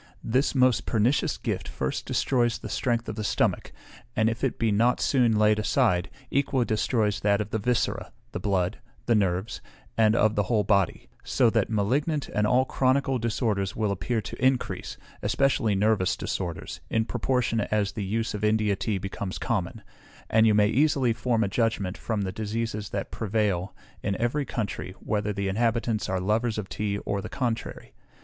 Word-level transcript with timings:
This 0.23 0.55
most 0.55 0.87
pernicious 0.87 1.37
gift 1.37 1.67
first 1.67 2.07
destroys 2.07 2.57
the 2.57 2.69
strength 2.69 3.07
of 3.07 3.15
the 3.17 3.23
stomach, 3.23 3.71
and 4.15 4.31
if 4.31 4.43
it 4.43 4.57
be 4.57 4.71
not 4.71 4.99
soon 4.99 5.37
laid 5.37 5.59
aside, 5.59 6.09
equally 6.31 6.65
destroys 6.65 7.19
that 7.19 7.39
of 7.39 7.51
the 7.51 7.59
viscera, 7.59 8.11
the 8.31 8.39
blood, 8.39 8.79
the 9.05 9.13
nerves, 9.13 9.61
and 9.99 10.15
of 10.15 10.33
the 10.33 10.41
whole 10.49 10.63
body; 10.63 11.07
so 11.23 11.51
that 11.51 11.69
malignant 11.69 12.29
and 12.29 12.47
all 12.47 12.65
chronical 12.65 13.19
disorders 13.19 13.75
will 13.75 13.91
appear 13.91 14.21
to 14.21 14.43
increase, 14.43 14.97
especially 15.21 15.75
nervous 15.75 16.17
disorders, 16.17 16.79
in 16.89 17.05
proportion 17.05 17.61
as 17.69 17.91
the 17.91 18.03
use 18.03 18.33
of 18.33 18.43
India 18.43 18.75
tea 18.75 18.97
becomes 18.97 19.37
common; 19.37 19.83
and 20.31 20.47
you 20.47 20.55
may 20.55 20.67
easily 20.69 21.13
form 21.13 21.43
a 21.43 21.47
judgment, 21.47 21.95
from 21.95 22.23
the 22.23 22.31
diseases 22.31 22.89
that 22.89 23.11
prevail 23.11 23.75
in 24.01 24.19
every 24.19 24.45
country, 24.45 24.95
whether 24.99 25.31
the 25.31 25.47
inhabitants 25.47 26.09
are 26.09 26.19
lovers 26.19 26.57
of 26.57 26.67
tea 26.69 26.97
or 27.05 27.21
the 27.21 27.29
contrary. 27.29 27.93